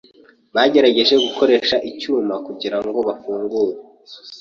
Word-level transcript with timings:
Bagerageje 0.55 1.15
gukoresha 1.25 1.75
icyuma 1.89 2.35
kugirango 2.45 2.99
bafungure. 3.07 3.75